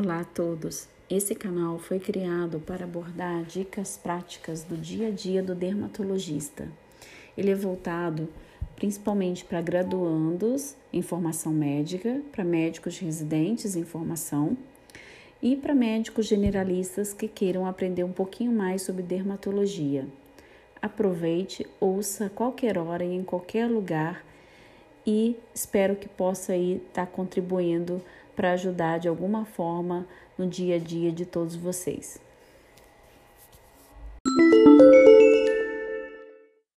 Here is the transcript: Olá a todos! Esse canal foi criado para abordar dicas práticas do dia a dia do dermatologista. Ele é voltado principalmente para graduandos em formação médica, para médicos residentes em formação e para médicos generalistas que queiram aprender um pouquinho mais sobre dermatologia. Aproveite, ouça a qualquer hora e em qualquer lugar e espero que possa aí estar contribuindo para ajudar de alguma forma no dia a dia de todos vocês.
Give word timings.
Olá 0.00 0.20
a 0.20 0.24
todos! 0.24 0.86
Esse 1.10 1.34
canal 1.34 1.76
foi 1.80 1.98
criado 1.98 2.60
para 2.60 2.84
abordar 2.84 3.42
dicas 3.42 3.96
práticas 3.96 4.62
do 4.62 4.76
dia 4.76 5.08
a 5.08 5.10
dia 5.10 5.42
do 5.42 5.56
dermatologista. 5.56 6.68
Ele 7.36 7.50
é 7.50 7.54
voltado 7.56 8.28
principalmente 8.76 9.44
para 9.44 9.60
graduandos 9.60 10.76
em 10.92 11.02
formação 11.02 11.52
médica, 11.52 12.22
para 12.30 12.44
médicos 12.44 12.96
residentes 12.96 13.74
em 13.74 13.82
formação 13.82 14.56
e 15.42 15.56
para 15.56 15.74
médicos 15.74 16.26
generalistas 16.26 17.12
que 17.12 17.26
queiram 17.26 17.66
aprender 17.66 18.04
um 18.04 18.12
pouquinho 18.12 18.52
mais 18.52 18.82
sobre 18.82 19.02
dermatologia. 19.02 20.06
Aproveite, 20.80 21.66
ouça 21.80 22.26
a 22.26 22.30
qualquer 22.30 22.78
hora 22.78 23.04
e 23.04 23.16
em 23.16 23.24
qualquer 23.24 23.68
lugar 23.68 24.24
e 25.10 25.40
espero 25.54 25.96
que 25.96 26.06
possa 26.06 26.52
aí 26.52 26.82
estar 26.86 27.06
contribuindo 27.06 28.02
para 28.36 28.52
ajudar 28.52 28.98
de 28.98 29.08
alguma 29.08 29.46
forma 29.46 30.06
no 30.36 30.46
dia 30.46 30.76
a 30.76 30.78
dia 30.78 31.10
de 31.10 31.24
todos 31.24 31.56
vocês. 31.56 32.20